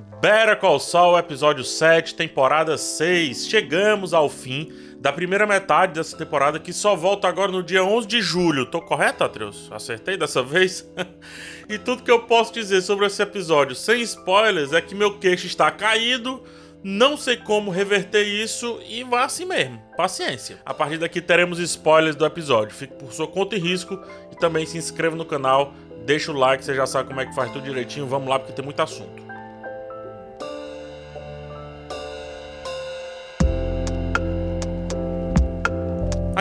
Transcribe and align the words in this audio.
Better 0.00 0.58
Call 0.58 0.78
Saul, 0.78 1.18
episódio 1.18 1.64
7, 1.64 2.14
temporada 2.14 2.76
6. 2.76 3.48
Chegamos 3.48 4.14
ao 4.14 4.28
fim 4.28 4.72
da 4.98 5.12
primeira 5.12 5.46
metade 5.46 5.94
dessa 5.94 6.16
temporada 6.16 6.58
que 6.58 6.72
só 6.72 6.96
volta 6.96 7.28
agora 7.28 7.52
no 7.52 7.62
dia 7.62 7.84
11 7.84 8.06
de 8.06 8.20
julho. 8.20 8.66
Tô 8.66 8.80
correto, 8.80 9.24
Atreus? 9.24 9.68
Acertei 9.70 10.16
dessa 10.16 10.42
vez? 10.42 10.88
e 11.68 11.78
tudo 11.78 12.02
que 12.02 12.10
eu 12.10 12.20
posso 12.20 12.52
dizer 12.52 12.80
sobre 12.82 13.06
esse 13.06 13.22
episódio 13.22 13.74
sem 13.74 14.00
spoilers 14.02 14.72
é 14.72 14.80
que 14.80 14.94
meu 14.94 15.18
queixo 15.18 15.46
está 15.46 15.70
caído, 15.70 16.42
não 16.82 17.16
sei 17.16 17.36
como 17.36 17.70
reverter 17.70 18.26
isso 18.26 18.80
e 18.88 19.02
vá 19.04 19.24
assim 19.24 19.44
mesmo. 19.44 19.80
Paciência. 19.96 20.58
A 20.64 20.74
partir 20.74 20.98
daqui 20.98 21.20
teremos 21.20 21.58
spoilers 21.58 22.16
do 22.16 22.26
episódio. 22.26 22.74
Fique 22.74 22.94
por 22.94 23.12
sua 23.12 23.26
conta 23.26 23.56
e 23.56 23.58
risco 23.58 24.00
e 24.32 24.36
também 24.36 24.66
se 24.66 24.78
inscreva 24.78 25.14
no 25.14 25.24
canal, 25.24 25.72
deixa 26.04 26.32
o 26.32 26.34
like, 26.34 26.64
você 26.64 26.74
já 26.74 26.86
sabe 26.86 27.08
como 27.08 27.20
é 27.20 27.26
que 27.26 27.34
faz 27.34 27.52
tudo 27.52 27.64
direitinho. 27.64 28.06
Vamos 28.06 28.28
lá 28.28 28.38
porque 28.38 28.52
tem 28.52 28.64
muito 28.64 28.80
assunto. 28.80 29.27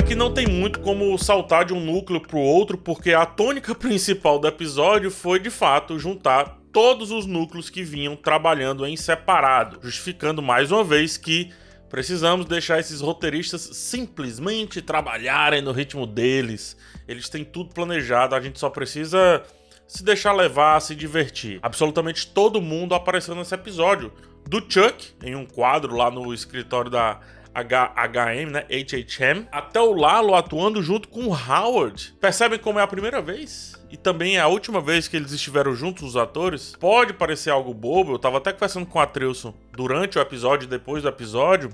Aqui 0.08 0.16
não 0.16 0.34
tem 0.34 0.48
muito 0.48 0.80
como 0.80 1.18
saltar 1.18 1.66
de 1.66 1.74
um 1.74 1.82
núcleo 1.82 2.22
para 2.22 2.38
o 2.38 2.42
outro, 2.42 2.78
porque 2.78 3.12
a 3.12 3.26
tônica 3.26 3.76
principal 3.76 4.40
do 4.40 4.48
episódio 4.48 5.12
foi 5.12 5.38
de 5.38 5.50
fato 5.50 6.00
juntar 6.00 6.62
todos 6.72 7.12
os 7.12 7.26
núcleos 7.26 7.70
que 7.70 7.84
vinham 7.84 8.16
trabalhando 8.16 8.88
em 8.88 8.96
separado, 8.96 9.80
justificando 9.84 10.42
mais 10.42 10.72
uma 10.72 10.82
vez 10.82 11.18
que 11.18 11.52
precisamos 11.90 12.46
deixar 12.46 12.80
esses 12.80 13.02
roteiristas 13.02 13.60
simplesmente 13.74 14.82
trabalharem 14.82 15.62
no 15.62 15.74
ritmo 15.74 16.08
deles. 16.08 16.78
Eles 17.06 17.28
têm 17.28 17.44
tudo 17.44 17.74
planejado, 17.74 18.34
a 18.34 18.40
gente 18.40 18.60
só 18.60 18.70
precisa 18.70 19.44
se 19.86 20.06
deixar 20.06 20.32
levar, 20.32 20.80
se 20.80 20.96
divertir. 20.96 21.60
Absolutamente 21.62 22.28
todo 22.28 22.62
mundo 22.62 22.96
apareceu 22.96 23.36
nesse 23.36 23.54
episódio. 23.54 24.14
Do 24.48 24.64
Chuck, 24.70 25.10
em 25.22 25.36
um 25.36 25.46
quadro 25.46 25.98
lá 25.98 26.10
no 26.10 26.34
escritório 26.34 26.90
da 26.90 27.20
HM, 27.64 28.52
né? 28.52 28.66
HHM, 28.70 29.48
até 29.52 29.80
o 29.80 29.94
Lalo 29.94 30.36
atuando 30.36 30.82
junto 30.82 31.08
com 31.08 31.26
o 31.26 31.34
Howard. 31.34 32.14
Percebem 32.20 32.60
como 32.60 32.80
é 32.80 32.84
a 32.84 32.88
primeira 32.88 33.22
vez? 33.22 33.74
E 33.90 33.98
também 33.98 34.38
é 34.38 34.42
a 34.42 34.48
última 34.48 34.82
vez 34.82 35.08
que 35.08 35.16
eles 35.16 35.32
estiveram 35.32 35.74
juntos, 35.74 36.04
os 36.04 36.18
atores. 36.18 36.76
Pode 36.80 37.14
parecer 37.14 37.50
algo 37.50 37.74
bobo, 37.74 38.14
eu 38.14 38.20
tava 38.20 38.38
até 38.38 38.52
conversando 38.52 38.86
com 38.86 39.00
a 39.00 39.06
Trilson 39.06 39.54
durante 39.72 40.18
o 40.18 40.22
episódio 40.22 40.66
e 40.66 40.70
depois 40.70 41.04
do 41.04 41.10
episódio. 41.10 41.70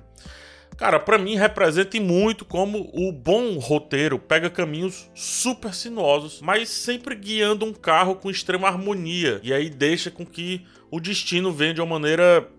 Cara, 0.78 1.00
para 1.00 1.18
mim 1.18 1.36
representa 1.36 2.00
muito 2.00 2.46
como 2.46 2.90
o 2.94 3.12
bom 3.12 3.58
roteiro 3.60 4.18
pega 4.18 4.50
caminhos 4.50 5.10
super 5.14 5.74
sinuosos, 5.74 6.42
mas 6.42 6.70
sempre 6.70 7.16
guiando 7.16 7.66
um 7.66 7.74
carro 7.74 8.16
com 8.16 8.30
extrema 8.30 8.68
harmonia. 8.68 9.40
E 9.44 9.54
aí 9.54 9.70
deixa 9.70 10.10
com 10.10 10.26
que 10.26 10.66
o 10.90 11.00
destino 11.00 11.52
venha 11.52 11.76
de 11.76 11.82
uma 11.82 12.00
maneira 12.00 12.50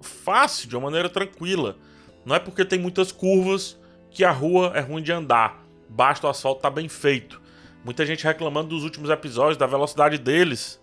fácil, 0.00 0.68
de 0.68 0.76
uma 0.76 0.84
maneira 0.84 1.08
tranquila. 1.08 1.78
Não 2.26 2.34
é 2.34 2.40
porque 2.40 2.64
tem 2.64 2.78
muitas 2.78 3.12
curvas 3.12 3.78
que 4.10 4.24
a 4.24 4.32
rua 4.32 4.72
é 4.74 4.80
ruim 4.80 5.00
de 5.00 5.12
andar. 5.12 5.64
Basta 5.88 6.26
o 6.26 6.30
asfalto 6.30 6.58
estar 6.58 6.70
tá 6.70 6.74
bem 6.74 6.88
feito. 6.88 7.40
Muita 7.84 8.04
gente 8.04 8.24
reclamando 8.24 8.70
dos 8.70 8.82
últimos 8.82 9.10
episódios, 9.10 9.56
da 9.56 9.64
velocidade 9.64 10.18
deles. 10.18 10.80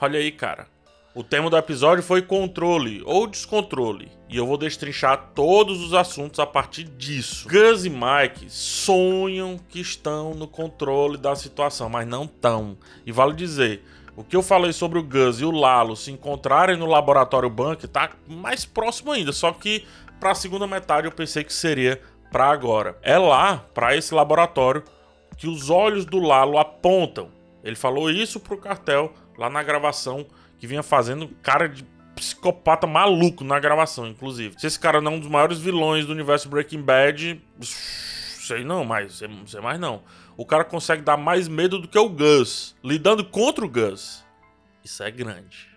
Olha 0.00 0.20
aí, 0.20 0.30
cara. 0.30 0.68
O 1.12 1.24
tema 1.24 1.50
do 1.50 1.56
episódio 1.56 2.04
foi 2.04 2.22
controle 2.22 3.02
ou 3.04 3.26
descontrole. 3.26 4.12
E 4.28 4.36
eu 4.36 4.46
vou 4.46 4.56
destrinchar 4.56 5.30
todos 5.34 5.80
os 5.80 5.92
assuntos 5.92 6.38
a 6.38 6.46
partir 6.46 6.84
disso. 6.84 7.48
Gus 7.48 7.84
e 7.84 7.90
Mike 7.90 8.48
sonham 8.48 9.58
que 9.68 9.80
estão 9.80 10.34
no 10.34 10.46
controle 10.46 11.16
da 11.16 11.34
situação, 11.34 11.88
mas 11.88 12.06
não 12.06 12.24
estão. 12.24 12.76
E 13.04 13.10
vale 13.10 13.34
dizer, 13.34 13.84
o 14.16 14.22
que 14.22 14.36
eu 14.36 14.42
falei 14.42 14.72
sobre 14.72 14.98
o 14.98 15.02
Gus 15.02 15.40
e 15.40 15.44
o 15.44 15.50
Lalo 15.50 15.96
se 15.96 16.12
encontrarem 16.12 16.76
no 16.76 16.86
laboratório 16.86 17.50
Bank 17.50 17.86
tá 17.88 18.10
mais 18.28 18.64
próximo 18.64 19.10
ainda, 19.10 19.32
só 19.32 19.50
que 19.52 19.84
para 20.24 20.32
a 20.32 20.34
segunda 20.34 20.66
metade 20.66 21.06
eu 21.06 21.12
pensei 21.12 21.44
que 21.44 21.52
seria 21.52 22.00
para 22.32 22.46
agora. 22.46 22.96
É 23.02 23.18
lá, 23.18 23.58
para 23.74 23.94
esse 23.94 24.14
laboratório, 24.14 24.82
que 25.36 25.46
os 25.46 25.68
olhos 25.68 26.06
do 26.06 26.18
Lalo 26.18 26.56
apontam. 26.56 27.28
Ele 27.62 27.76
falou 27.76 28.10
isso 28.10 28.40
pro 28.40 28.56
cartel 28.56 29.12
lá 29.36 29.50
na 29.50 29.62
gravação 29.62 30.24
que 30.58 30.66
vinha 30.66 30.82
fazendo 30.82 31.28
cara 31.42 31.68
de 31.68 31.84
psicopata 32.16 32.86
maluco 32.86 33.44
na 33.44 33.60
gravação, 33.60 34.06
inclusive. 34.06 34.58
Se 34.58 34.66
esse 34.66 34.80
cara 34.80 34.98
não 34.98 35.12
é 35.12 35.14
um 35.16 35.20
dos 35.20 35.28
maiores 35.28 35.58
vilões 35.58 36.06
do 36.06 36.12
universo 36.12 36.48
Breaking 36.48 36.80
Bad, 36.80 37.44
sei 37.60 38.64
não, 38.64 38.82
mas 38.82 39.22
sei 39.44 39.60
mais 39.60 39.78
não. 39.78 40.04
O 40.38 40.46
cara 40.46 40.64
consegue 40.64 41.02
dar 41.02 41.18
mais 41.18 41.48
medo 41.48 41.78
do 41.78 41.86
que 41.86 41.98
o 41.98 42.08
Gus, 42.08 42.74
lidando 42.82 43.26
contra 43.26 43.62
o 43.62 43.68
Gus. 43.68 44.24
Isso 44.82 45.02
é 45.02 45.10
grande. 45.10 45.68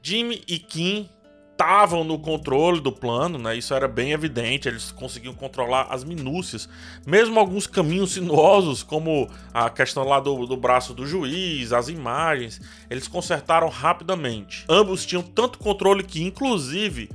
Jimmy 0.00 0.44
e 0.46 0.60
Kim 0.60 1.10
estavam 1.56 2.04
no 2.04 2.18
controle 2.18 2.80
do 2.80 2.92
plano, 2.92 3.38
né? 3.38 3.56
Isso 3.56 3.72
era 3.72 3.88
bem 3.88 4.12
evidente, 4.12 4.68
eles 4.68 4.92
conseguiam 4.92 5.32
controlar 5.32 5.86
as 5.90 6.04
minúcias, 6.04 6.68
mesmo 7.06 7.40
alguns 7.40 7.66
caminhos 7.66 8.12
sinuosos, 8.12 8.82
como 8.82 9.28
a 9.54 9.70
questão 9.70 10.04
lá 10.04 10.20
do, 10.20 10.46
do 10.46 10.56
braço 10.56 10.92
do 10.92 11.06
juiz, 11.06 11.72
as 11.72 11.88
imagens, 11.88 12.60
eles 12.90 13.08
consertaram 13.08 13.68
rapidamente. 13.68 14.66
Ambos 14.68 15.06
tinham 15.06 15.22
tanto 15.22 15.58
controle 15.58 16.02
que, 16.02 16.22
inclusive, 16.22 17.08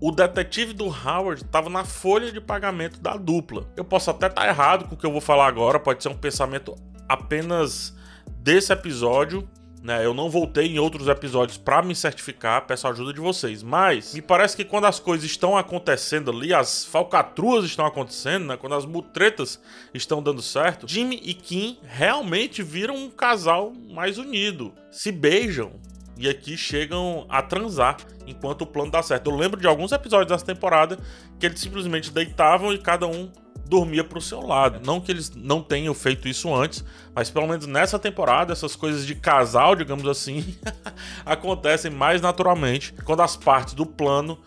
o 0.00 0.10
detetive 0.10 0.72
do 0.72 0.86
Howard 0.86 1.44
estava 1.44 1.70
na 1.70 1.84
folha 1.84 2.32
de 2.32 2.40
pagamento 2.40 3.00
da 3.00 3.16
dupla. 3.16 3.70
Eu 3.76 3.84
posso 3.84 4.10
até 4.10 4.26
estar 4.26 4.42
tá 4.42 4.48
errado 4.48 4.88
com 4.88 4.96
o 4.96 4.98
que 4.98 5.06
eu 5.06 5.12
vou 5.12 5.20
falar 5.20 5.46
agora, 5.46 5.78
pode 5.78 6.02
ser 6.02 6.08
um 6.08 6.16
pensamento 6.16 6.74
apenas 7.08 7.94
desse 8.42 8.72
episódio 8.72 9.48
né? 9.84 10.02
Eu 10.02 10.14
não 10.14 10.30
voltei 10.30 10.66
em 10.66 10.78
outros 10.78 11.08
episódios 11.08 11.58
para 11.58 11.82
me 11.82 11.94
certificar, 11.94 12.66
peço 12.66 12.86
a 12.86 12.90
ajuda 12.90 13.12
de 13.12 13.20
vocês. 13.20 13.62
Mas 13.62 14.14
me 14.14 14.22
parece 14.22 14.56
que 14.56 14.64
quando 14.64 14.86
as 14.86 14.98
coisas 14.98 15.30
estão 15.30 15.58
acontecendo 15.58 16.30
ali, 16.30 16.54
as 16.54 16.86
falcatruas 16.86 17.66
estão 17.66 17.84
acontecendo, 17.84 18.46
né? 18.46 18.56
Quando 18.56 18.76
as 18.76 18.86
mutretas 18.86 19.60
estão 19.92 20.22
dando 20.22 20.40
certo, 20.40 20.88
Jimmy 20.88 21.20
e 21.22 21.34
Kim 21.34 21.76
realmente 21.82 22.62
viram 22.62 22.96
um 22.96 23.10
casal 23.10 23.74
mais 23.90 24.16
unido, 24.16 24.72
se 24.90 25.12
beijam 25.12 25.72
e 26.16 26.30
aqui 26.30 26.56
chegam 26.56 27.26
a 27.28 27.42
transar 27.42 27.98
enquanto 28.26 28.62
o 28.62 28.66
plano 28.66 28.90
dá 28.90 29.02
certo. 29.02 29.30
Eu 29.30 29.36
lembro 29.36 29.60
de 29.60 29.66
alguns 29.66 29.92
episódios 29.92 30.28
dessa 30.28 30.46
temporada 30.46 30.98
que 31.38 31.44
eles 31.44 31.60
simplesmente 31.60 32.10
deitavam 32.10 32.72
e 32.72 32.78
cada 32.78 33.06
um 33.06 33.30
dormia 33.66 34.04
pro 34.04 34.20
seu 34.20 34.40
lado. 34.40 34.80
Não 34.84 35.00
que 35.00 35.10
eles 35.10 35.30
não 35.34 35.62
tenham 35.62 35.94
feito 35.94 36.28
isso 36.28 36.54
antes, 36.54 36.84
mas 37.14 37.30
pelo 37.30 37.46
menos 37.46 37.66
nessa 37.66 37.98
temporada, 37.98 38.52
essas 38.52 38.76
coisas 38.76 39.06
de 39.06 39.14
casal, 39.14 39.74
digamos 39.74 40.06
assim, 40.06 40.56
acontecem 41.24 41.90
mais 41.90 42.20
naturalmente 42.20 42.92
quando 43.04 43.22
as 43.22 43.36
partes 43.36 43.74
do 43.74 43.86
plano 43.86 44.38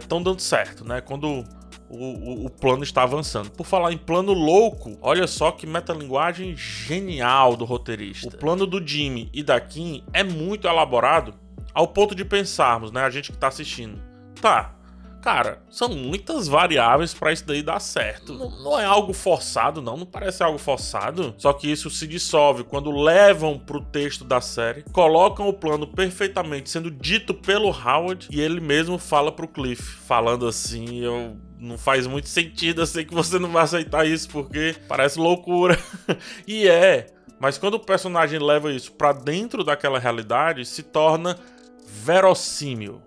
estão 0.00 0.18
é, 0.18 0.22
dando 0.22 0.40
certo, 0.40 0.84
né? 0.84 1.00
Quando 1.00 1.44
o, 1.88 1.96
o, 1.96 2.46
o, 2.46 2.50
plano 2.50 2.82
está 2.82 3.02
avançando. 3.02 3.50
Por 3.50 3.66
falar 3.66 3.92
em 3.92 3.98
plano 3.98 4.32
louco, 4.32 4.96
olha 5.00 5.26
só 5.26 5.50
que 5.52 5.66
metalinguagem 5.66 6.56
genial 6.56 7.54
do 7.54 7.64
roteirista. 7.64 8.28
O 8.28 8.38
plano 8.38 8.66
do 8.66 8.84
Jimmy 8.84 9.28
e 9.32 9.42
da 9.42 9.60
Kim 9.60 10.02
é 10.12 10.24
muito 10.24 10.66
elaborado 10.66 11.34
ao 11.74 11.88
ponto 11.88 12.14
de 12.14 12.24
pensarmos, 12.24 12.90
né? 12.90 13.02
A 13.02 13.10
gente 13.10 13.30
que 13.30 13.36
está 13.36 13.48
assistindo. 13.48 13.98
Tá, 14.40 14.74
Cara, 15.22 15.62
são 15.70 15.88
muitas 15.88 16.48
variáveis 16.48 17.14
para 17.14 17.32
isso 17.32 17.46
daí 17.46 17.62
dar 17.62 17.78
certo. 17.78 18.34
Não, 18.34 18.50
não, 18.60 18.78
é 18.78 18.84
algo 18.84 19.12
forçado, 19.12 19.80
não. 19.80 19.96
Não 19.96 20.04
parece 20.04 20.42
algo 20.42 20.58
forçado. 20.58 21.32
Só 21.38 21.52
que 21.52 21.70
isso 21.70 21.88
se 21.88 22.08
dissolve 22.08 22.64
quando 22.64 22.90
levam 22.90 23.56
pro 23.56 23.80
texto 23.80 24.24
da 24.24 24.40
série, 24.40 24.82
colocam 24.92 25.48
o 25.48 25.52
plano 25.52 25.86
perfeitamente 25.86 26.68
sendo 26.68 26.90
dito 26.90 27.32
pelo 27.32 27.68
Howard 27.68 28.26
e 28.32 28.40
ele 28.40 28.60
mesmo 28.60 28.98
fala 28.98 29.30
pro 29.30 29.46
Cliff, 29.46 29.80
falando 29.80 30.44
assim: 30.44 30.98
eu 30.98 31.36
não 31.56 31.78
faz 31.78 32.04
muito 32.08 32.28
sentido, 32.28 32.82
eu 32.82 32.86
sei 32.86 33.04
que 33.04 33.14
você 33.14 33.38
não 33.38 33.48
vai 33.52 33.62
aceitar 33.62 34.04
isso 34.04 34.28
porque 34.28 34.74
parece 34.88 35.20
loucura. 35.20 35.78
e 36.48 36.68
é. 36.68 37.06
Mas 37.38 37.58
quando 37.58 37.74
o 37.74 37.80
personagem 37.80 38.40
leva 38.40 38.72
isso 38.72 38.90
para 38.92 39.12
dentro 39.12 39.62
daquela 39.62 40.00
realidade, 40.00 40.64
se 40.64 40.82
torna 40.82 41.38
verossímil. 41.86 43.00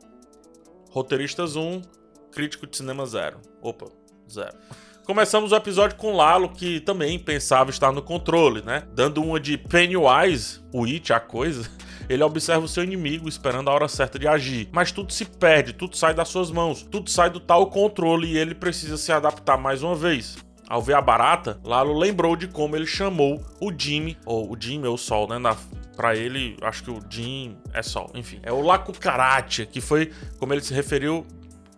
Roteiristas 0.91 1.57
1, 1.57 1.81
crítico 2.35 2.67
de 2.67 2.75
cinema 2.75 3.05
zero. 3.05 3.39
Opa, 3.61 3.87
zero. 4.29 4.53
Começamos 5.05 5.51
o 5.51 5.55
episódio 5.55 5.95
com 5.97 6.15
Lalo, 6.15 6.49
que 6.49 6.79
também 6.81 7.17
pensava 7.17 7.69
estar 7.69 7.91
no 7.91 8.01
controle, 8.01 8.61
né? 8.61 8.83
Dando 8.93 9.23
uma 9.23 9.39
de 9.39 9.57
Pennywise, 9.57 10.59
o 10.73 10.83
It, 10.85 11.13
a 11.13 11.19
coisa. 11.19 11.69
Ele 12.09 12.23
observa 12.23 12.65
o 12.65 12.67
seu 12.67 12.83
inimigo 12.83 13.29
esperando 13.29 13.69
a 13.69 13.73
hora 13.73 13.87
certa 13.87 14.19
de 14.19 14.27
agir, 14.27 14.69
mas 14.71 14.91
tudo 14.91 15.11
se 15.11 15.25
perde, 15.25 15.73
tudo 15.73 15.97
sai 15.97 16.13
das 16.13 16.27
suas 16.27 16.51
mãos, 16.51 16.83
tudo 16.83 17.09
sai 17.09 17.31
do 17.31 17.39
tal 17.39 17.65
controle 17.67 18.27
e 18.27 18.37
ele 18.37 18.53
precisa 18.53 18.95
se 18.95 19.11
adaptar 19.11 19.57
mais 19.57 19.81
uma 19.81 19.95
vez. 19.95 20.37
Ao 20.69 20.79
ver 20.83 20.93
a 20.93 21.01
barata, 21.01 21.59
Lalo 21.63 21.97
lembrou 21.97 22.35
de 22.35 22.47
como 22.47 22.75
ele 22.75 22.85
chamou 22.85 23.43
o 23.59 23.71
Jimmy, 23.75 24.15
ou 24.23 24.51
o 24.51 24.55
Jimmy 24.59 24.87
ou 24.87 24.93
o 24.93 24.99
Sol, 24.99 25.27
né? 25.27 25.39
Na, 25.39 25.57
pra 25.95 26.15
ele, 26.15 26.55
acho 26.61 26.83
que 26.83 26.91
o 26.91 26.99
Jim 27.09 27.57
é 27.73 27.81
Sol, 27.81 28.11
enfim. 28.13 28.39
É 28.43 28.51
o 28.51 28.61
Lacucaratia, 28.61 29.65
que 29.65 29.81
foi 29.81 30.11
como 30.37 30.53
ele 30.53 30.61
se 30.61 30.75
referiu 30.75 31.25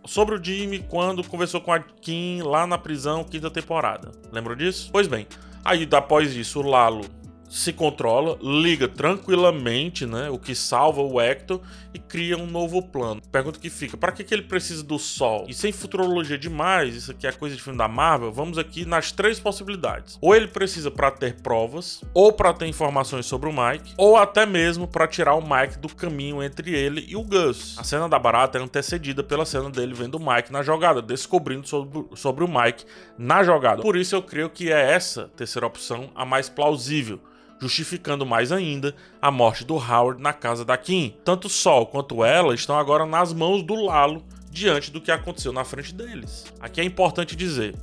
sobre 0.07 0.35
o 0.35 0.43
Jimmy 0.43 0.79
quando 0.79 1.23
conversou 1.23 1.61
com 1.61 1.71
a 1.71 1.79
Kim 1.79 2.41
lá 2.41 2.65
na 2.65 2.77
prisão, 2.77 3.23
quinta 3.23 3.51
temporada. 3.51 4.11
Lembram 4.31 4.55
disso? 4.55 4.89
Pois 4.91 5.07
bem, 5.07 5.27
aí 5.63 5.87
após 5.91 6.35
isso, 6.35 6.59
o 6.59 6.63
Lalo 6.63 7.01
se 7.49 7.71
controla, 7.71 8.37
liga 8.41 8.87
tranquilamente, 8.87 10.05
né? 10.05 10.29
O 10.29 10.37
que 10.37 10.53
salva 10.53 11.01
o 11.01 11.19
Hector 11.19 11.61
e 11.93 11.99
cria 11.99 12.37
um 12.37 12.45
novo 12.45 12.81
plano. 12.81 13.21
Pergunta 13.31 13.59
que 13.59 13.69
fica: 13.69 13.97
para 13.97 14.11
que, 14.11 14.23
que 14.23 14.33
ele 14.33 14.43
precisa 14.43 14.83
do 14.83 14.99
Sol? 14.99 15.45
E 15.47 15.53
sem 15.53 15.71
futurologia 15.71 16.37
demais, 16.37 16.95
isso 16.95 17.11
aqui 17.11 17.25
é 17.25 17.31
coisa 17.31 17.55
de 17.55 17.61
filme 17.61 17.77
da 17.77 17.87
Marvel, 17.87 18.31
vamos 18.31 18.57
aqui 18.57 18.85
nas 18.85 19.11
três 19.11 19.39
possibilidades. 19.39 20.17
Ou 20.21 20.35
ele 20.35 20.47
precisa 20.47 20.91
para 20.91 21.11
ter 21.11 21.35
provas, 21.41 22.01
ou 22.13 22.33
para 22.33 22.53
ter 22.53 22.67
informações 22.67 23.25
sobre 23.25 23.49
o 23.49 23.53
Mike, 23.53 23.93
ou 23.97 24.17
até 24.17 24.45
mesmo 24.45 24.87
para 24.87 25.07
tirar 25.07 25.35
o 25.35 25.41
Mike 25.41 25.79
do 25.79 25.93
caminho 25.93 26.43
entre 26.43 26.75
ele 26.75 27.05
e 27.07 27.15
o 27.15 27.23
Gus. 27.23 27.75
A 27.77 27.83
cena 27.83 28.09
da 28.09 28.19
barata 28.19 28.57
é 28.57 28.61
antecedida 28.61 29.23
pela 29.23 29.45
cena 29.45 29.69
dele 29.69 29.93
vendo 29.93 30.15
o 30.15 30.19
Mike 30.19 30.51
na 30.51 30.61
jogada, 30.61 31.01
descobrindo 31.01 31.67
sobre, 31.67 32.05
sobre 32.15 32.43
o 32.43 32.47
Mike 32.47 32.85
na 33.17 33.43
jogada. 33.43 33.81
Por 33.81 33.95
isso 33.95 34.15
eu 34.15 34.21
creio 34.21 34.49
que 34.49 34.71
é 34.71 34.91
essa 34.91 35.29
terceira 35.35 35.65
opção 35.65 36.09
a 36.15 36.25
mais 36.25 36.49
plausível 36.49 37.19
justificando 37.59 38.25
mais 38.25 38.51
ainda 38.51 38.95
a 39.21 39.31
morte 39.31 39.65
do 39.65 39.75
Howard 39.75 40.21
na 40.21 40.33
casa 40.33 40.63
da 40.63 40.77
Kim. 40.77 41.15
Tanto 41.23 41.49
Sol 41.49 41.87
quanto 41.87 42.23
ela 42.23 42.53
estão 42.53 42.77
agora 42.77 43.05
nas 43.05 43.33
mãos 43.33 43.63
do 43.63 43.75
Lalo 43.75 44.23
diante 44.49 44.91
do 44.91 45.01
que 45.01 45.11
aconteceu 45.11 45.51
na 45.51 45.63
frente 45.63 45.93
deles. 45.93 46.45
Aqui 46.59 46.81
é 46.81 46.83
importante 46.83 47.35
dizer: 47.35 47.75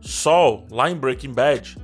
Sol, 0.00 0.66
lá 0.70 0.90
em 0.90 0.96
Breaking 0.96 1.32
Bad, 1.32 1.76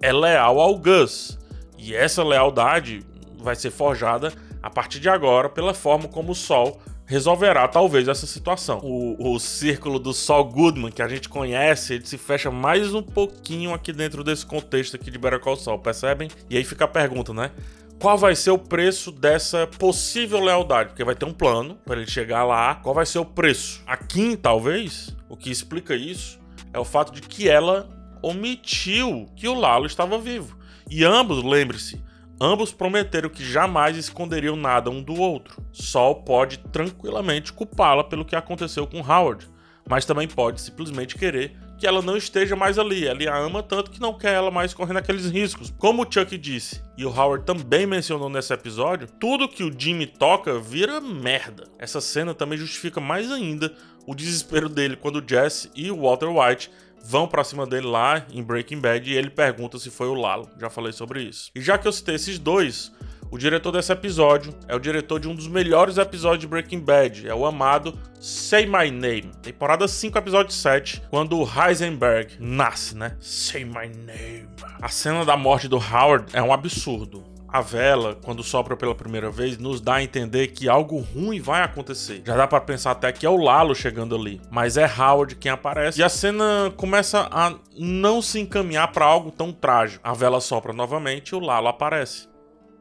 é 0.00 0.12
leal 0.12 0.60
ao 0.60 0.76
Gus, 0.76 1.38
e 1.78 1.94
essa 1.94 2.22
lealdade 2.22 3.02
vai 3.38 3.54
ser 3.54 3.70
forjada 3.70 4.32
a 4.62 4.70
partir 4.70 5.00
de 5.00 5.08
agora 5.08 5.48
pela 5.48 5.74
forma 5.74 6.08
como 6.08 6.32
o 6.32 6.34
Sol 6.34 6.80
resolverá 7.06 7.68
talvez 7.68 8.08
essa 8.08 8.26
situação. 8.26 8.80
O, 8.82 9.34
o 9.34 9.38
círculo 9.38 9.98
do 9.98 10.12
Saul 10.12 10.44
Goodman 10.44 10.90
que 10.90 11.02
a 11.02 11.08
gente 11.08 11.28
conhece, 11.28 11.94
ele 11.94 12.06
se 12.06 12.16
fecha 12.16 12.50
mais 12.50 12.94
um 12.94 13.02
pouquinho 13.02 13.74
aqui 13.74 13.92
dentro 13.92 14.24
desse 14.24 14.44
contexto 14.44 14.96
aqui 14.96 15.10
de 15.10 15.18
Better 15.18 15.40
Call 15.40 15.56
Saul, 15.56 15.78
percebem? 15.78 16.28
E 16.48 16.56
aí 16.56 16.64
fica 16.64 16.84
a 16.84 16.88
pergunta, 16.88 17.32
né? 17.32 17.50
Qual 17.98 18.18
vai 18.18 18.34
ser 18.34 18.50
o 18.50 18.58
preço 18.58 19.12
dessa 19.12 19.66
possível 19.66 20.40
lealdade? 20.40 20.90
Porque 20.90 21.04
vai 21.04 21.14
ter 21.14 21.24
um 21.24 21.32
plano 21.32 21.76
para 21.84 22.00
ele 22.00 22.10
chegar 22.10 22.44
lá. 22.44 22.74
Qual 22.74 22.94
vai 22.94 23.06
ser 23.06 23.18
o 23.18 23.24
preço? 23.24 23.82
A 23.86 23.96
Kim, 23.96 24.36
talvez, 24.36 25.14
o 25.28 25.36
que 25.36 25.50
explica 25.50 25.94
isso 25.94 26.38
é 26.72 26.78
o 26.78 26.84
fato 26.84 27.12
de 27.12 27.22
que 27.22 27.48
ela 27.48 27.88
omitiu 28.20 29.26
que 29.36 29.46
o 29.48 29.54
Lalo 29.54 29.86
estava 29.86 30.18
vivo. 30.18 30.58
E 30.90 31.04
ambos, 31.04 31.42
lembre-se, 31.42 32.02
Ambos 32.40 32.72
prometeram 32.72 33.28
que 33.28 33.44
jamais 33.44 33.96
esconderiam 33.96 34.56
nada 34.56 34.90
um 34.90 35.02
do 35.02 35.14
outro. 35.14 35.64
Sol 35.72 36.22
pode 36.22 36.58
tranquilamente 36.58 37.52
culpá-la 37.52 38.02
pelo 38.02 38.24
que 38.24 38.34
aconteceu 38.34 38.86
com 38.86 39.00
Howard, 39.00 39.48
mas 39.88 40.04
também 40.04 40.26
pode 40.26 40.60
simplesmente 40.60 41.14
querer 41.14 41.56
que 41.78 41.86
ela 41.86 42.02
não 42.02 42.16
esteja 42.16 42.56
mais 42.56 42.78
ali. 42.78 43.06
Ele 43.06 43.28
a 43.28 43.36
ama 43.36 43.62
tanto 43.62 43.90
que 43.90 44.00
não 44.00 44.16
quer 44.16 44.34
ela 44.34 44.50
mais 44.50 44.74
correndo 44.74 44.98
aqueles 44.98 45.30
riscos. 45.30 45.72
Como 45.78 46.02
o 46.02 46.06
Chuck 46.10 46.36
disse, 46.36 46.82
e 46.96 47.04
o 47.04 47.10
Howard 47.10 47.44
também 47.44 47.86
mencionou 47.86 48.28
nesse 48.28 48.52
episódio, 48.52 49.08
tudo 49.20 49.48
que 49.48 49.62
o 49.62 49.72
Jimmy 49.76 50.06
toca 50.06 50.58
vira 50.58 51.00
merda. 51.00 51.64
Essa 51.78 52.00
cena 52.00 52.34
também 52.34 52.58
justifica 52.58 53.00
mais 53.00 53.30
ainda 53.30 53.72
o 54.06 54.14
desespero 54.14 54.68
dele 54.68 54.96
quando 54.96 55.24
Jesse 55.26 55.70
e 55.74 55.90
Walter 55.90 56.28
White 56.28 56.70
vão 57.04 57.28
para 57.28 57.44
cima 57.44 57.66
dele 57.66 57.86
lá 57.86 58.24
em 58.32 58.42
Breaking 58.42 58.80
Bad 58.80 59.10
e 59.10 59.16
ele 59.16 59.30
pergunta 59.30 59.78
se 59.78 59.90
foi 59.90 60.08
o 60.08 60.14
Lalo. 60.14 60.48
Já 60.58 60.70
falei 60.70 60.92
sobre 60.92 61.22
isso. 61.22 61.50
E 61.54 61.60
já 61.60 61.76
que 61.76 61.86
eu 61.86 61.92
citei 61.92 62.14
esses 62.14 62.38
dois, 62.38 62.90
o 63.30 63.36
diretor 63.36 63.72
desse 63.72 63.92
episódio 63.92 64.54
é 64.66 64.74
o 64.74 64.78
diretor 64.78 65.20
de 65.20 65.28
um 65.28 65.34
dos 65.34 65.46
melhores 65.46 65.98
episódios 65.98 66.40
de 66.40 66.46
Breaking 66.46 66.80
Bad, 66.80 67.28
é 67.28 67.34
o 67.34 67.44
amado 67.44 67.98
Say 68.20 68.64
My 68.64 68.90
Name. 68.90 69.32
Temporada 69.42 69.86
5, 69.86 70.16
episódio 70.16 70.52
7, 70.52 71.02
quando 71.10 71.38
o 71.38 71.42
Heisenberg 71.44 72.36
nasce, 72.38 72.96
né? 72.96 73.16
Say 73.20 73.64
My 73.64 73.88
Name. 73.88 74.48
A 74.80 74.88
cena 74.88 75.24
da 75.24 75.36
morte 75.36 75.68
do 75.68 75.76
Howard 75.76 76.26
é 76.32 76.42
um 76.42 76.52
absurdo 76.52 77.33
a 77.54 77.60
vela, 77.60 78.18
quando 78.20 78.42
sopra 78.42 78.76
pela 78.76 78.96
primeira 78.96 79.30
vez, 79.30 79.56
nos 79.58 79.80
dá 79.80 79.94
a 79.94 80.02
entender 80.02 80.48
que 80.48 80.68
algo 80.68 80.98
ruim 80.98 81.40
vai 81.40 81.62
acontecer. 81.62 82.20
Já 82.26 82.36
dá 82.36 82.48
para 82.48 82.60
pensar 82.60 82.90
até 82.90 83.12
que 83.12 83.24
é 83.24 83.30
o 83.30 83.36
Lalo 83.36 83.76
chegando 83.76 84.16
ali, 84.16 84.40
mas 84.50 84.76
é 84.76 84.84
Howard 84.84 85.36
quem 85.36 85.52
aparece. 85.52 86.00
E 86.00 86.02
a 86.02 86.08
cena 86.08 86.72
começa 86.76 87.28
a 87.30 87.54
não 87.78 88.20
se 88.20 88.40
encaminhar 88.40 88.90
para 88.90 89.04
algo 89.04 89.30
tão 89.30 89.52
trágico. 89.52 90.00
A 90.02 90.12
vela 90.12 90.40
sopra 90.40 90.72
novamente 90.72 91.28
e 91.28 91.36
o 91.36 91.38
Lalo 91.38 91.68
aparece. 91.68 92.26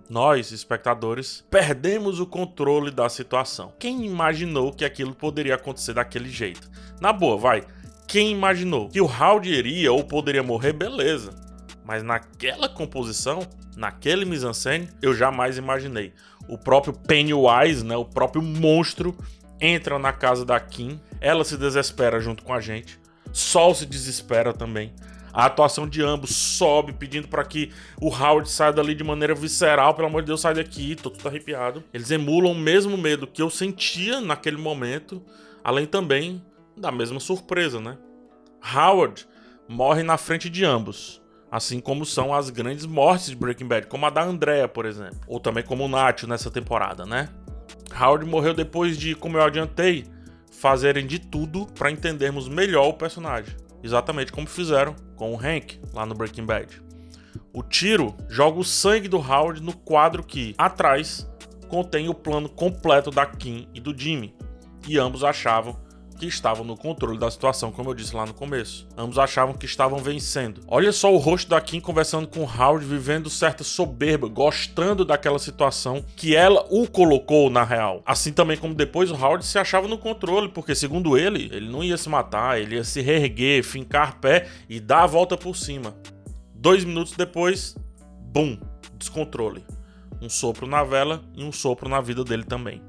Nós, 0.09 0.51
espectadores, 0.51 1.45
perdemos 1.51 2.19
o 2.19 2.25
controle 2.25 2.89
da 2.89 3.07
situação. 3.09 3.75
Quem 3.77 4.03
imaginou 4.03 4.73
que 4.73 4.83
aquilo 4.83 5.13
poderia 5.13 5.53
acontecer 5.53 5.93
daquele 5.93 6.29
jeito? 6.29 6.67
Na 6.99 7.13
boa, 7.13 7.37
vai. 7.37 7.63
Quem 8.07 8.31
imaginou 8.31 8.89
que 8.89 8.99
o 8.99 9.05
Howard 9.05 9.47
iria 9.47 9.93
ou 9.93 10.03
poderia 10.03 10.41
morrer, 10.41 10.73
beleza. 10.73 11.29
Mas 11.85 12.01
naquela 12.01 12.67
composição, 12.67 13.41
naquele 13.75 14.25
mise-en-scène, 14.25 14.89
eu 15.01 15.13
jamais 15.13 15.57
imaginei. 15.57 16.13
O 16.47 16.57
próprio 16.57 16.93
Pennywise, 16.93 17.85
né, 17.85 17.95
o 17.95 18.05
próprio 18.05 18.41
monstro, 18.41 19.15
entra 19.59 19.97
na 19.97 20.11
casa 20.11 20.45
da 20.45 20.59
Kim, 20.59 20.99
ela 21.21 21.43
se 21.43 21.57
desespera 21.57 22.19
junto 22.19 22.43
com 22.43 22.53
a 22.53 22.59
gente, 22.59 22.99
Sol 23.33 23.73
se 23.73 23.87
desespera 23.87 24.53
também. 24.53 24.93
A 25.33 25.45
atuação 25.45 25.89
de 25.89 26.03
ambos 26.03 26.35
sobe, 26.35 26.93
pedindo 26.93 27.27
para 27.27 27.43
que 27.43 27.71
o 27.99 28.09
Howard 28.09 28.47
saia 28.47 28.71
dali 28.71 28.93
de 28.93 29.03
maneira 29.03 29.33
visceral. 29.33 29.95
Pelo 29.95 30.07
amor 30.07 30.21
de 30.21 30.27
Deus, 30.27 30.41
sai 30.41 30.53
daqui, 30.53 30.95
tô 30.95 31.09
tudo 31.09 31.27
arrepiado. 31.27 31.83
Eles 31.91 32.11
emulam 32.11 32.51
o 32.51 32.55
mesmo 32.55 32.95
medo 32.95 33.25
que 33.25 33.41
eu 33.41 33.49
sentia 33.49 34.21
naquele 34.21 34.57
momento, 34.57 35.19
além 35.63 35.87
também 35.87 36.45
da 36.77 36.91
mesma 36.91 37.19
surpresa, 37.19 37.79
né? 37.79 37.97
Howard 38.75 39.27
morre 39.67 40.03
na 40.03 40.17
frente 40.17 40.47
de 40.51 40.63
ambos. 40.63 41.19
Assim 41.53 41.79
como 41.79 42.03
são 42.03 42.33
as 42.33 42.49
grandes 42.49 42.83
mortes 42.83 43.27
de 43.27 43.35
Breaking 43.35 43.67
Bad, 43.67 43.85
como 43.85 44.07
a 44.07 44.09
da 44.09 44.23
Andrea, 44.23 44.67
por 44.67 44.87
exemplo. 44.87 45.19
Ou 45.27 45.39
também 45.39 45.63
como 45.63 45.85
o 45.85 45.87
Nacho 45.87 46.25
nessa 46.25 46.49
temporada, 46.49 47.05
né? 47.05 47.29
Howard 47.95 48.25
morreu 48.25 48.55
depois 48.55 48.97
de, 48.97 49.13
como 49.13 49.37
eu 49.37 49.43
adiantei, 49.43 50.03
fazerem 50.51 51.05
de 51.05 51.19
tudo 51.19 51.67
para 51.67 51.91
entendermos 51.91 52.49
melhor 52.49 52.87
o 52.87 52.93
personagem. 52.93 53.55
Exatamente 53.83 54.31
como 54.31 54.47
fizeram 54.47 54.95
com 55.15 55.31
o 55.31 55.37
Hank 55.37 55.79
lá 55.93 56.07
no 56.07 56.15
Breaking 56.15 56.43
Bad. 56.43 56.81
O 57.53 57.61
tiro 57.61 58.15
joga 58.27 58.57
o 58.57 58.63
sangue 58.63 59.07
do 59.07 59.17
Howard 59.17 59.61
no 59.61 59.77
quadro 59.77 60.23
que, 60.23 60.55
atrás, 60.57 61.29
contém 61.67 62.09
o 62.09 62.15
plano 62.15 62.49
completo 62.49 63.11
da 63.11 63.27
Kim 63.27 63.67
e 63.75 63.79
do 63.79 63.95
Jimmy. 63.95 64.35
E 64.87 64.97
ambos 64.97 65.23
achavam 65.23 65.79
que 66.23 66.27
estavam 66.27 66.63
no 66.63 66.77
controle 66.77 67.17
da 67.17 67.29
situação, 67.29 67.71
como 67.71 67.89
eu 67.89 67.93
disse 67.93 68.15
lá 68.15 68.25
no 68.25 68.33
começo. 68.33 68.87
Ambos 68.97 69.19
achavam 69.19 69.53
que 69.53 69.65
estavam 69.65 69.99
vencendo. 69.99 70.61
Olha 70.67 70.91
só 70.93 71.13
o 71.13 71.17
rosto 71.17 71.49
da 71.49 71.59
Kim 71.59 71.81
conversando 71.81 72.27
com 72.27 72.43
Howard, 72.43 72.85
vivendo 72.85 73.29
certa 73.29 73.63
soberba, 73.63 74.27
gostando 74.29 75.03
daquela 75.03 75.37
situação 75.37 76.03
que 76.15 76.35
ela 76.35 76.65
o 76.69 76.87
colocou 76.87 77.49
na 77.49 77.63
real. 77.63 78.01
Assim 78.05 78.31
também 78.31 78.57
como 78.57 78.73
depois 78.73 79.11
o 79.11 79.15
Howard 79.15 79.45
se 79.45 79.59
achava 79.59 79.87
no 79.87 79.97
controle, 79.97 80.47
porque 80.49 80.73
segundo 80.73 81.17
ele, 81.17 81.49
ele 81.51 81.69
não 81.69 81.83
ia 81.83 81.97
se 81.97 82.07
matar, 82.07 82.59
ele 82.59 82.75
ia 82.75 82.83
se 82.83 83.01
reerguer, 83.01 83.63
fincar 83.63 84.19
pé 84.19 84.47
e 84.69 84.79
dar 84.79 85.03
a 85.03 85.07
volta 85.07 85.35
por 85.35 85.57
cima. 85.57 85.93
Dois 86.53 86.85
minutos 86.85 87.13
depois, 87.13 87.75
bum, 88.31 88.57
descontrole. 88.97 89.65
Um 90.21 90.29
sopro 90.29 90.65
na 90.65 90.83
vela 90.83 91.21
e 91.35 91.43
um 91.43 91.51
sopro 91.51 91.89
na 91.89 91.99
vida 91.99 92.23
dele 92.23 92.45
também. 92.45 92.81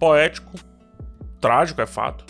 Poético, 0.00 0.52
trágico 1.40 1.80
é 1.80 1.86
fato, 1.86 2.24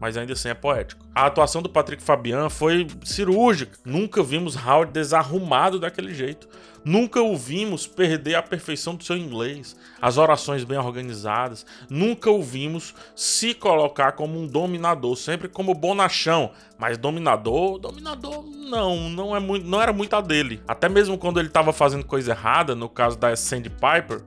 mas 0.00 0.16
ainda 0.16 0.32
assim 0.32 0.48
é 0.48 0.54
poético. 0.54 1.04
A 1.14 1.26
atuação 1.26 1.60
do 1.60 1.68
Patrick 1.68 2.02
Fabian 2.02 2.48
foi 2.48 2.86
cirúrgica. 3.04 3.78
Nunca 3.84 4.22
vimos 4.22 4.56
Howard 4.56 4.92
desarrumado 4.92 5.78
daquele 5.78 6.14
jeito. 6.14 6.48
Nunca 6.82 7.20
o 7.20 7.36
vimos 7.36 7.86
perder 7.86 8.36
a 8.36 8.42
perfeição 8.42 8.94
do 8.94 9.04
seu 9.04 9.14
inglês, 9.14 9.76
as 10.00 10.16
orações 10.16 10.64
bem 10.64 10.78
organizadas. 10.78 11.66
Nunca 11.90 12.30
o 12.30 12.42
vimos 12.42 12.94
se 13.14 13.52
colocar 13.52 14.12
como 14.12 14.40
um 14.40 14.46
dominador, 14.46 15.14
sempre 15.16 15.46
como 15.46 15.74
bonachão. 15.74 16.52
Mas 16.78 16.96
dominador, 16.96 17.78
dominador 17.78 18.42
não, 18.42 19.10
não, 19.10 19.36
é 19.36 19.40
muito, 19.40 19.66
não 19.66 19.82
era 19.82 19.92
muito 19.92 20.16
a 20.16 20.22
dele. 20.22 20.62
Até 20.66 20.88
mesmo 20.88 21.18
quando 21.18 21.38
ele 21.38 21.48
estava 21.48 21.70
fazendo 21.70 22.04
coisa 22.04 22.32
errada, 22.32 22.74
no 22.74 22.88
caso 22.88 23.18
da 23.18 23.36
Sandy 23.36 23.68
Piper, 23.68 24.22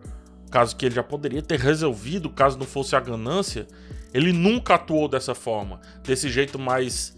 caso 0.52 0.76
que 0.76 0.86
ele 0.86 0.94
já 0.94 1.02
poderia 1.02 1.42
ter 1.42 1.60
resolvido 1.60 2.30
caso 2.30 2.60
não 2.60 2.68
fosse 2.68 2.96
a 2.96 3.00
ganância, 3.00 3.68
ele 4.14 4.32
nunca 4.32 4.76
atuou 4.76 5.08
dessa 5.08 5.34
forma, 5.34 5.82
desse 6.04 6.30
jeito 6.30 6.60
mais 6.60 7.16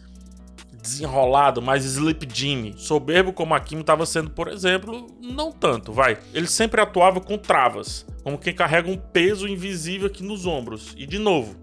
desenrolado, 0.82 1.62
mais 1.62 1.84
Sleep 1.84 2.28
Jimmy. 2.32 2.76
Soberbo 2.78 3.34
como 3.34 3.54
a 3.54 3.60
Kim 3.60 3.80
estava 3.80 4.06
sendo, 4.06 4.30
por 4.30 4.48
exemplo, 4.48 5.08
não 5.22 5.52
tanto, 5.52 5.92
vai. 5.92 6.18
Ele 6.34 6.48
sempre 6.48 6.80
atuava 6.80 7.20
com 7.20 7.38
travas, 7.38 8.06
como 8.24 8.38
quem 8.38 8.54
carrega 8.54 8.90
um 8.90 8.98
peso 8.98 9.48
invisível 9.48 10.08
aqui 10.08 10.24
nos 10.24 10.46
ombros. 10.46 10.94
E 10.96 11.06
de 11.06 11.18
novo, 11.18 11.56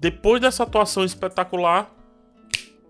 depois 0.00 0.40
dessa 0.40 0.62
atuação 0.62 1.04
espetacular, 1.04 1.94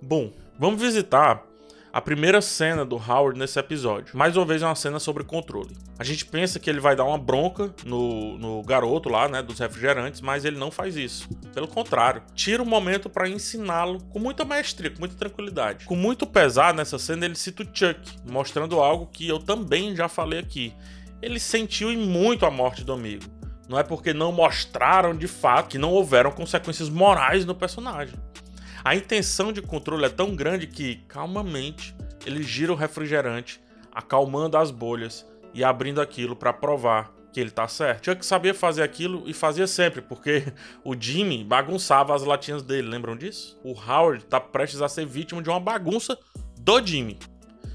bom, 0.00 0.32
vamos 0.58 0.80
visitar 0.80 1.44
a 1.92 2.00
primeira 2.00 2.40
cena 2.40 2.86
do 2.86 2.96
Howard 2.96 3.38
nesse 3.38 3.58
episódio. 3.58 4.16
Mais 4.16 4.34
uma 4.34 4.46
vez 4.46 4.62
é 4.62 4.66
uma 4.66 4.74
cena 4.74 4.98
sobre 4.98 5.24
controle. 5.24 5.76
A 5.98 6.04
gente 6.04 6.24
pensa 6.24 6.58
que 6.58 6.70
ele 6.70 6.80
vai 6.80 6.96
dar 6.96 7.04
uma 7.04 7.18
bronca 7.18 7.74
no, 7.84 8.38
no 8.38 8.62
garoto 8.62 9.10
lá, 9.10 9.28
né, 9.28 9.42
dos 9.42 9.58
refrigerantes, 9.58 10.22
mas 10.22 10.46
ele 10.46 10.58
não 10.58 10.70
faz 10.70 10.96
isso. 10.96 11.28
Pelo 11.52 11.68
contrário, 11.68 12.22
tira 12.34 12.62
um 12.62 12.66
momento 12.66 13.10
para 13.10 13.28
ensiná-lo 13.28 14.02
com 14.04 14.18
muita 14.18 14.42
maestria, 14.42 14.90
com 14.90 15.00
muita 15.00 15.16
tranquilidade. 15.16 15.84
Com 15.84 15.94
muito 15.94 16.26
pesar 16.26 16.72
nessa 16.72 16.98
cena 16.98 17.26
ele 17.26 17.34
cita 17.34 17.62
o 17.62 17.66
Chuck, 17.66 18.00
mostrando 18.26 18.80
algo 18.80 19.06
que 19.06 19.28
eu 19.28 19.38
também 19.38 19.94
já 19.94 20.08
falei 20.08 20.38
aqui. 20.38 20.72
ele 21.20 21.38
sentiu 21.38 21.92
e 21.92 21.96
muito 21.96 22.46
a 22.46 22.50
morte 22.50 22.82
do 22.82 22.92
amigo. 22.92 23.24
Não 23.68 23.78
é 23.78 23.82
porque 23.82 24.12
não 24.12 24.32
mostraram 24.32 25.14
de 25.14 25.28
fato 25.28 25.68
que 25.68 25.78
não 25.78 25.90
houveram 25.90 26.32
consequências 26.32 26.88
morais 26.88 27.44
no 27.44 27.54
personagem. 27.54 28.14
A 28.84 28.96
intenção 28.96 29.52
de 29.52 29.62
controle 29.62 30.04
é 30.04 30.08
tão 30.08 30.34
grande 30.34 30.66
que, 30.66 30.96
calmamente, 31.06 31.94
ele 32.26 32.42
gira 32.42 32.72
o 32.72 32.76
refrigerante, 32.76 33.60
acalmando 33.92 34.56
as 34.56 34.70
bolhas 34.70 35.24
e 35.54 35.62
abrindo 35.62 36.00
aquilo 36.00 36.34
para 36.34 36.52
provar 36.52 37.12
que 37.32 37.40
ele 37.40 37.50
tá 37.50 37.66
certo. 37.68 38.04
Chuck 38.04 38.26
sabia 38.26 38.52
fazer 38.52 38.82
aquilo 38.82 39.22
e 39.26 39.32
fazia 39.32 39.66
sempre, 39.66 40.02
porque 40.02 40.52
o 40.84 40.94
Jimmy 40.98 41.44
bagunçava 41.44 42.14
as 42.14 42.24
latinhas 42.24 42.62
dele, 42.62 42.88
lembram 42.88 43.16
disso? 43.16 43.58
O 43.62 43.72
Howard 43.72 44.24
tá 44.24 44.40
prestes 44.40 44.82
a 44.82 44.88
ser 44.88 45.06
vítima 45.06 45.40
de 45.40 45.48
uma 45.48 45.60
bagunça 45.60 46.18
do 46.58 46.84
Jimmy 46.84 47.18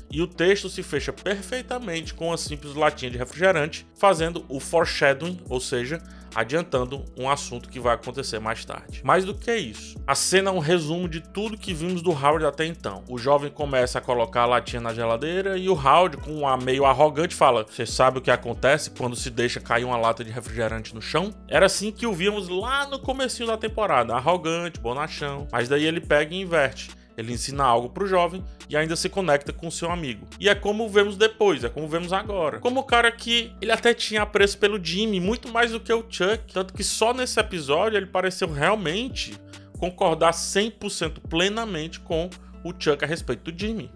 e 0.10 0.22
o 0.22 0.28
texto 0.28 0.70
se 0.70 0.82
fecha 0.82 1.12
perfeitamente 1.12 2.14
com 2.14 2.32
a 2.32 2.38
simples 2.38 2.76
latinha 2.76 3.12
de 3.12 3.18
refrigerante, 3.18 3.86
fazendo 3.96 4.46
o 4.48 4.60
foreshadowing, 4.60 5.42
ou 5.50 5.60
seja, 5.60 6.02
adiantando 6.38 7.04
um 7.18 7.28
assunto 7.28 7.68
que 7.68 7.80
vai 7.80 7.96
acontecer 7.96 8.38
mais 8.38 8.64
tarde. 8.64 9.02
Mais 9.04 9.26
do 9.26 9.34
que 9.34 9.56
isso, 9.56 9.98
a 10.06 10.14
cena 10.14 10.52
é 10.52 10.54
um 10.54 10.60
resumo 10.60 11.10
de 11.10 11.20
tudo 11.20 11.58
que 11.58 11.74
vimos 11.74 12.04
do 12.04 12.12
Howard 12.12 12.46
até 12.46 12.64
então. 12.64 13.04
O 13.10 13.18
jovem 13.18 13.50
começa 13.50 13.98
a 13.98 14.02
colocar 14.02 14.44
a 14.44 14.46
latinha 14.46 14.80
na 14.80 14.94
geladeira 14.94 15.58
e 15.58 15.68
o 15.68 15.74
Howard, 15.74 16.18
com 16.18 16.32
um 16.32 16.48
ar 16.48 16.62
meio 16.62 16.86
arrogante, 16.86 17.34
fala: 17.34 17.64
Você 17.64 17.88
sabe 17.88 18.20
o 18.20 18.22
que 18.22 18.30
acontece 18.30 18.92
quando 18.92 19.16
se 19.16 19.32
deixa 19.32 19.60
cair 19.60 19.84
uma 19.84 19.98
lata 19.98 20.24
de 20.24 20.30
refrigerante 20.30 20.94
no 20.94 21.02
chão? 21.02 21.34
Era 21.48 21.66
assim 21.66 21.92
que 21.92 22.06
o 22.06 22.14
víamos 22.14 22.48
lá 22.48 22.86
no 22.86 23.00
comecinho 23.00 23.48
da 23.48 23.58
temporada, 23.58 24.14
arrogante, 24.14 24.80
bonachão. 24.80 25.48
Mas 25.52 25.68
daí 25.68 25.86
ele 25.86 26.00
pega 26.00 26.36
e 26.36 26.42
inverte. 26.42 26.92
Ele 27.18 27.34
ensina 27.34 27.64
algo 27.64 27.90
pro 27.90 28.06
jovem 28.06 28.44
e 28.70 28.78
ainda 28.78 28.96
se 28.96 29.10
conecta 29.10 29.52
com 29.52 29.72
seu 29.72 29.90
amigo. 29.90 30.28
E 30.40 30.48
é 30.48 30.54
como 30.54 30.88
vemos 30.88 31.18
depois, 31.18 31.64
é 31.64 31.70
como 31.70 31.88
vemos 31.88 32.14
agora. 32.14 32.60
Como 32.60 32.80
o 32.80 32.84
cara 32.84 33.12
que 33.12 33.52
ele 33.60 33.72
até 33.72 33.94
tinha 33.94 34.22
apreço 34.22 34.60
pelo 34.60 34.84
Jimmy, 34.84 35.20
muito 35.20 35.52
mais 35.52 35.72
do 35.72 35.80
que 35.80 35.92
o 35.92 36.06
Chuck. 36.08 36.54
Tanto 36.54 36.74
que 36.74 36.84
só 36.84 37.14
nesse 37.14 37.40
episódio 37.40 37.98
ele 37.98 38.06
pareceu 38.06 38.48
realmente 38.48 39.36
concordar 39.80 40.32
100% 40.32 41.22
plenamente 41.28 42.00
com 42.00 42.30
o 42.64 42.72
Chuck 42.78 43.04
a 43.04 43.08
respeito 43.08 43.52
do 43.52 43.60
Jimmy. 43.60 43.92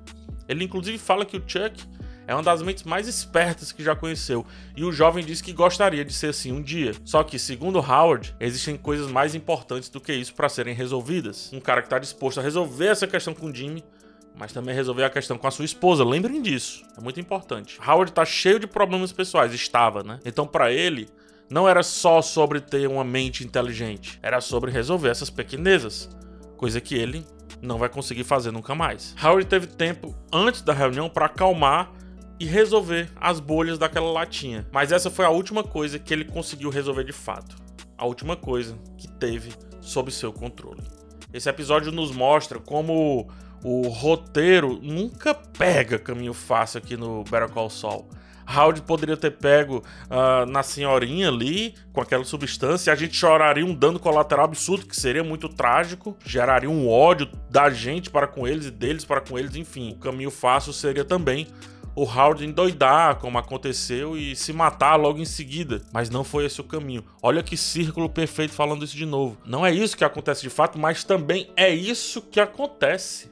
Ele 0.47 0.63
inclusive 0.63 0.97
fala 0.97 1.23
que 1.23 1.37
o 1.37 1.43
Chuck 1.45 1.83
é 2.31 2.35
uma 2.35 2.43
das 2.43 2.61
mentes 2.61 2.83
mais 2.83 3.07
espertas 3.07 3.71
que 3.71 3.83
já 3.83 3.93
conheceu, 3.93 4.45
e 4.75 4.85
o 4.85 4.91
jovem 4.91 5.23
diz 5.23 5.41
que 5.41 5.51
gostaria 5.51 6.05
de 6.05 6.13
ser 6.13 6.27
assim 6.27 6.51
um 6.51 6.61
dia. 6.61 6.93
Só 7.03 7.23
que, 7.23 7.37
segundo 7.37 7.79
Howard, 7.79 8.33
existem 8.39 8.77
coisas 8.77 9.11
mais 9.11 9.35
importantes 9.35 9.89
do 9.89 9.99
que 9.99 10.13
isso 10.13 10.33
para 10.33 10.47
serem 10.47 10.73
resolvidas. 10.73 11.51
Um 11.51 11.59
cara 11.59 11.81
que 11.81 11.87
está 11.87 11.99
disposto 11.99 12.39
a 12.39 12.43
resolver 12.43 12.87
essa 12.87 13.05
questão 13.05 13.33
com 13.33 13.53
Jimmy 13.53 13.83
mas 14.33 14.53
também 14.53 14.73
resolver 14.73 15.03
a 15.03 15.09
questão 15.09 15.37
com 15.37 15.45
a 15.45 15.51
sua 15.51 15.65
esposa. 15.65 16.05
Lembrem 16.05 16.41
disso, 16.41 16.83
é 16.97 17.01
muito 17.01 17.19
importante. 17.19 17.77
Howard 17.85 18.13
tá 18.13 18.23
cheio 18.23 18.59
de 18.59 18.65
problemas 18.65 19.11
pessoais, 19.11 19.53
estava, 19.53 20.03
né? 20.03 20.19
Então, 20.25 20.47
para 20.47 20.71
ele, 20.71 21.09
não 21.49 21.67
era 21.67 21.83
só 21.83 22.21
sobre 22.21 22.61
ter 22.61 22.87
uma 22.87 23.03
mente 23.03 23.43
inteligente, 23.43 24.17
era 24.23 24.39
sobre 24.39 24.71
resolver 24.71 25.09
essas 25.09 25.29
pequenezas, 25.29 26.09
coisa 26.55 26.79
que 26.79 26.95
ele 26.95 27.27
não 27.61 27.77
vai 27.77 27.89
conseguir 27.89 28.23
fazer 28.23 28.51
nunca 28.51 28.73
mais. 28.73 29.13
Howard 29.21 29.45
teve 29.45 29.67
tempo 29.67 30.15
antes 30.31 30.61
da 30.61 30.73
reunião 30.73 31.09
para 31.09 31.25
acalmar 31.25 31.91
e 32.41 32.45
resolver 32.45 33.07
as 33.15 33.39
bolhas 33.39 33.77
daquela 33.77 34.11
latinha. 34.11 34.65
Mas 34.71 34.91
essa 34.91 35.11
foi 35.11 35.25
a 35.25 35.29
última 35.29 35.63
coisa 35.63 35.99
que 35.99 36.11
ele 36.11 36.25
conseguiu 36.25 36.71
resolver 36.71 37.03
de 37.03 37.11
fato. 37.11 37.55
A 37.95 38.03
última 38.03 38.35
coisa 38.35 38.75
que 38.97 39.07
teve 39.07 39.53
sob 39.79 40.11
seu 40.11 40.33
controle. 40.33 40.81
Esse 41.31 41.47
episódio 41.47 41.91
nos 41.91 42.09
mostra 42.11 42.57
como 42.57 43.29
o 43.63 43.87
roteiro 43.89 44.79
nunca 44.81 45.35
pega 45.35 45.99
caminho 45.99 46.33
fácil 46.33 46.79
aqui 46.79 46.97
no 46.97 47.23
Better 47.25 47.47
Call 47.47 47.69
Saul. 47.69 48.09
Howard 48.47 48.81
poderia 48.81 49.15
ter 49.15 49.31
pego 49.37 49.83
uh, 50.09 50.45
na 50.47 50.63
senhorinha 50.63 51.27
ali, 51.29 51.75
com 51.93 52.01
aquela 52.01 52.23
substância, 52.23 52.89
e 52.89 52.91
a 52.91 52.95
gente 52.95 53.15
choraria 53.15 53.63
um 53.63 53.73
dano 53.73 53.99
colateral 53.99 54.45
absurdo, 54.45 54.87
que 54.87 54.99
seria 54.99 55.23
muito 55.23 55.47
trágico, 55.47 56.17
geraria 56.25 56.69
um 56.69 56.89
ódio 56.89 57.29
da 57.51 57.69
gente 57.69 58.09
para 58.09 58.25
com 58.25 58.47
eles 58.47 58.65
e 58.65 58.71
deles 58.71 59.05
para 59.05 59.21
com 59.21 59.37
eles, 59.37 59.55
enfim. 59.55 59.91
O 59.91 59.97
caminho 59.97 60.31
fácil 60.31 60.73
seria 60.73 61.05
também 61.05 61.47
o 61.95 62.03
Howard 62.03 62.45
endoidar, 62.45 63.17
como 63.17 63.37
aconteceu, 63.37 64.17
e 64.17 64.35
se 64.35 64.53
matar 64.53 64.95
logo 64.95 65.19
em 65.19 65.25
seguida. 65.25 65.81
Mas 65.93 66.09
não 66.09 66.23
foi 66.23 66.45
esse 66.45 66.61
o 66.61 66.63
caminho. 66.63 67.03
Olha 67.21 67.43
que 67.43 67.57
círculo 67.57 68.09
perfeito 68.09 68.53
falando 68.53 68.85
isso 68.85 68.95
de 68.95 69.05
novo. 69.05 69.37
Não 69.45 69.65
é 69.65 69.71
isso 69.71 69.97
que 69.97 70.03
acontece 70.03 70.41
de 70.41 70.49
fato, 70.49 70.79
mas 70.79 71.03
também 71.03 71.51
é 71.55 71.69
isso 71.73 72.21
que 72.21 72.39
acontece. 72.39 73.31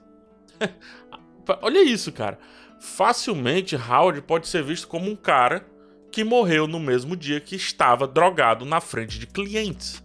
Olha 1.62 1.84
isso, 1.84 2.12
cara. 2.12 2.38
Facilmente 2.80 3.76
Howard 3.76 4.22
pode 4.22 4.48
ser 4.48 4.64
visto 4.64 4.88
como 4.88 5.10
um 5.10 5.16
cara 5.16 5.66
que 6.12 6.24
morreu 6.24 6.68
no 6.68 6.80
mesmo 6.80 7.16
dia 7.16 7.40
que 7.40 7.56
estava 7.56 8.08
drogado 8.08 8.66
na 8.66 8.82
frente 8.82 9.20
de 9.20 9.28
clientes. 9.28 10.04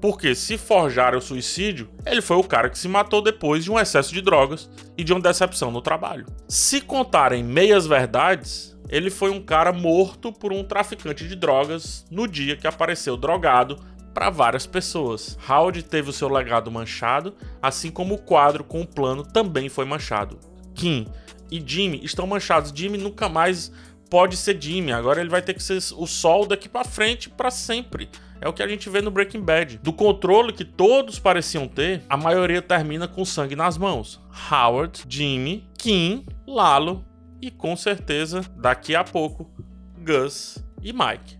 Porque 0.00 0.34
se 0.34 0.58
forjar 0.58 1.14
o 1.14 1.20
suicídio, 1.20 1.90
ele 2.04 2.20
foi 2.20 2.36
o 2.36 2.44
cara 2.44 2.68
que 2.68 2.78
se 2.78 2.88
matou 2.88 3.22
depois 3.22 3.64
de 3.64 3.70
um 3.70 3.78
excesso 3.78 4.12
de 4.12 4.20
drogas 4.20 4.68
e 4.96 5.04
de 5.04 5.12
uma 5.12 5.20
decepção 5.20 5.70
no 5.70 5.80
trabalho. 5.80 6.26
Se 6.48 6.80
contarem 6.80 7.42
meias 7.42 7.86
verdades, 7.86 8.76
ele 8.88 9.10
foi 9.10 9.30
um 9.30 9.40
cara 9.40 9.72
morto 9.72 10.32
por 10.32 10.52
um 10.52 10.62
traficante 10.62 11.26
de 11.26 11.34
drogas 11.34 12.04
no 12.10 12.28
dia 12.28 12.56
que 12.56 12.66
apareceu 12.66 13.16
drogado 13.16 13.78
para 14.12 14.30
várias 14.30 14.66
pessoas. 14.66 15.36
Howard 15.48 15.82
teve 15.82 16.10
o 16.10 16.12
seu 16.12 16.28
legado 16.28 16.70
manchado, 16.70 17.34
assim 17.60 17.90
como 17.90 18.14
o 18.14 18.18
quadro 18.18 18.62
com 18.62 18.80
o 18.80 18.86
plano 18.86 19.24
também 19.24 19.68
foi 19.68 19.84
manchado. 19.84 20.38
Kim 20.74 21.06
e 21.50 21.62
Jimmy 21.64 22.04
estão 22.04 22.26
manchados. 22.26 22.72
Jimmy 22.74 22.98
nunca 22.98 23.28
mais 23.28 23.72
pode 24.10 24.36
ser 24.36 24.60
Jimmy, 24.60 24.92
agora 24.92 25.20
ele 25.20 25.30
vai 25.30 25.42
ter 25.42 25.54
que 25.54 25.62
ser 25.62 25.78
o 25.96 26.06
sol 26.06 26.46
daqui 26.46 26.68
para 26.68 26.84
frente 26.84 27.28
para 27.28 27.50
sempre. 27.50 28.08
É 28.40 28.48
o 28.48 28.52
que 28.52 28.62
a 28.62 28.68
gente 28.68 28.90
vê 28.90 29.00
no 29.00 29.10
Breaking 29.10 29.40
Bad. 29.40 29.78
Do 29.82 29.92
controle 29.92 30.52
que 30.52 30.64
todos 30.64 31.18
pareciam 31.18 31.66
ter, 31.66 32.02
a 32.08 32.16
maioria 32.16 32.60
termina 32.60 33.08
com 33.08 33.24
sangue 33.24 33.56
nas 33.56 33.78
mãos. 33.78 34.20
Howard, 34.50 35.04
Jimmy, 35.08 35.66
Kim, 35.78 36.26
Lalo 36.46 37.04
e 37.40 37.50
com 37.50 37.76
certeza, 37.76 38.42
daqui 38.56 38.94
a 38.94 39.02
pouco, 39.02 39.50
Gus 39.98 40.62
e 40.82 40.92
Mike. 40.92 41.38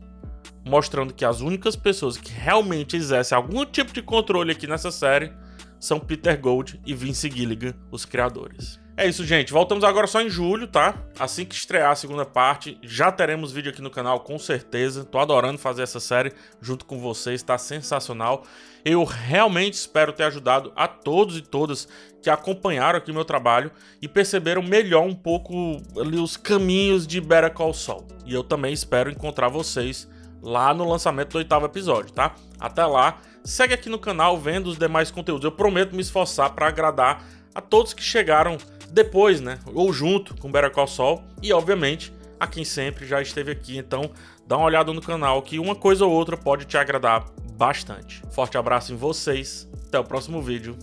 Mostrando 0.64 1.12
que 1.12 1.24
as 1.24 1.40
únicas 1.40 1.76
pessoas 1.76 2.16
que 2.16 2.32
realmente 2.32 2.96
exercem 2.96 3.36
algum 3.36 3.66
tipo 3.66 3.92
de 3.92 4.00
controle 4.00 4.52
aqui 4.52 4.66
nessa 4.66 4.90
série 4.90 5.30
são 5.78 6.00
Peter 6.00 6.40
Gold 6.40 6.80
e 6.86 6.94
Vince 6.94 7.30
Gilligan, 7.30 7.74
os 7.90 8.06
criadores. 8.06 8.80
É 8.96 9.08
isso, 9.08 9.24
gente. 9.24 9.52
Voltamos 9.52 9.82
agora 9.82 10.06
só 10.06 10.20
em 10.20 10.30
julho, 10.30 10.68
tá? 10.68 10.94
Assim 11.18 11.44
que 11.44 11.52
estrear 11.52 11.90
a 11.90 11.96
segunda 11.96 12.24
parte, 12.24 12.78
já 12.80 13.10
teremos 13.10 13.50
vídeo 13.50 13.72
aqui 13.72 13.82
no 13.82 13.90
canal, 13.90 14.20
com 14.20 14.38
certeza. 14.38 15.04
Tô 15.04 15.18
adorando 15.18 15.58
fazer 15.58 15.82
essa 15.82 15.98
série 15.98 16.32
junto 16.60 16.84
com 16.84 17.00
vocês, 17.00 17.42
tá 17.42 17.58
sensacional. 17.58 18.44
Eu 18.84 19.02
realmente 19.02 19.74
espero 19.74 20.12
ter 20.12 20.22
ajudado 20.22 20.72
a 20.76 20.86
todos 20.86 21.36
e 21.36 21.42
todas 21.42 21.88
que 22.22 22.30
acompanharam 22.30 22.96
aqui 22.96 23.12
meu 23.12 23.24
trabalho 23.24 23.72
e 24.00 24.06
perceberam 24.06 24.62
melhor 24.62 25.02
um 25.02 25.14
pouco 25.14 25.82
ali 25.98 26.16
os 26.16 26.36
caminhos 26.36 27.04
de 27.04 27.20
Better 27.20 27.52
Call 27.52 27.74
Saul. 27.74 28.06
E 28.24 28.32
eu 28.32 28.44
também 28.44 28.72
espero 28.72 29.10
encontrar 29.10 29.48
vocês 29.48 30.08
lá 30.40 30.72
no 30.72 30.88
lançamento 30.88 31.32
do 31.32 31.38
oitavo 31.38 31.66
episódio, 31.66 32.12
tá? 32.12 32.36
Até 32.60 32.86
lá, 32.86 33.18
segue 33.42 33.74
aqui 33.74 33.88
no 33.88 33.98
canal 33.98 34.38
vendo 34.38 34.68
os 34.68 34.78
demais 34.78 35.10
conteúdos. 35.10 35.44
Eu 35.44 35.52
prometo 35.52 35.96
me 35.96 36.02
esforçar 36.02 36.50
para 36.50 36.68
agradar 36.68 37.24
a 37.54 37.60
todos 37.60 37.94
que 37.94 38.02
chegaram 38.02 38.58
depois, 38.90 39.40
né? 39.40 39.58
Ou 39.72 39.92
junto 39.92 40.36
com 40.36 40.50
Better 40.50 40.70
Call 40.70 40.86
Saul 40.86 41.22
e, 41.42 41.52
obviamente, 41.52 42.12
a 42.38 42.46
quem 42.46 42.64
sempre 42.64 43.06
já 43.06 43.20
esteve 43.22 43.52
aqui. 43.52 43.78
Então, 43.78 44.10
dá 44.46 44.56
uma 44.56 44.66
olhada 44.66 44.92
no 44.92 45.00
canal 45.00 45.40
que 45.42 45.58
uma 45.58 45.74
coisa 45.74 46.04
ou 46.04 46.12
outra 46.12 46.36
pode 46.36 46.64
te 46.64 46.76
agradar 46.76 47.26
bastante. 47.56 48.22
Forte 48.30 48.58
abraço 48.58 48.92
em 48.92 48.96
vocês, 48.96 49.68
até 49.86 49.98
o 49.98 50.04
próximo 50.04 50.42
vídeo 50.42 50.76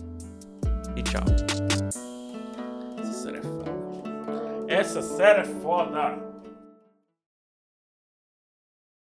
e 0.96 1.02
tchau. 1.02 1.22
Essa 2.98 3.12
série 3.12 3.38
é 3.38 3.42
foda. 3.42 3.72
Essa 4.68 5.02
série 5.02 5.40
é 5.40 5.44
foda. 5.44 6.31